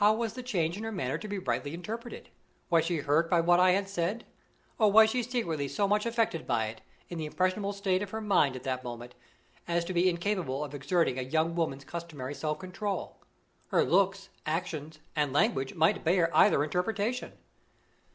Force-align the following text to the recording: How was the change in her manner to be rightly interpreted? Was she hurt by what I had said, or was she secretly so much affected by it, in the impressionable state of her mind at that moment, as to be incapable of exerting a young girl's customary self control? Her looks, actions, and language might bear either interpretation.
How 0.00 0.14
was 0.14 0.32
the 0.32 0.42
change 0.42 0.78
in 0.78 0.82
her 0.82 0.90
manner 0.90 1.18
to 1.18 1.28
be 1.28 1.38
rightly 1.38 1.74
interpreted? 1.74 2.30
Was 2.70 2.86
she 2.86 2.96
hurt 3.00 3.28
by 3.28 3.42
what 3.42 3.60
I 3.60 3.72
had 3.72 3.86
said, 3.86 4.24
or 4.78 4.90
was 4.90 5.10
she 5.10 5.22
secretly 5.22 5.68
so 5.68 5.86
much 5.86 6.06
affected 6.06 6.46
by 6.46 6.68
it, 6.68 6.80
in 7.10 7.18
the 7.18 7.26
impressionable 7.26 7.74
state 7.74 8.00
of 8.02 8.12
her 8.12 8.22
mind 8.22 8.56
at 8.56 8.62
that 8.62 8.82
moment, 8.82 9.14
as 9.68 9.84
to 9.84 9.92
be 9.92 10.08
incapable 10.08 10.64
of 10.64 10.72
exerting 10.74 11.18
a 11.18 11.22
young 11.22 11.54
girl's 11.54 11.84
customary 11.84 12.34
self 12.34 12.60
control? 12.60 13.18
Her 13.68 13.84
looks, 13.84 14.30
actions, 14.46 15.00
and 15.14 15.34
language 15.34 15.74
might 15.74 16.02
bear 16.02 16.34
either 16.34 16.64
interpretation. 16.64 17.32